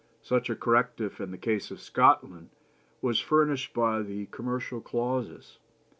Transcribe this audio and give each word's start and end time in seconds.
Such 0.23 0.49
a 0.49 0.55
corrective 0.55 1.19
in 1.21 1.29
the 1.29 1.37
case 1.37 1.69
of 1.69 1.79
Scotland, 1.79 2.49
was 3.03 3.19
furnished 3.19 3.71
by 3.75 4.01
the 4.01 4.25
commercial 4.31 4.81
clauses. 4.81 5.59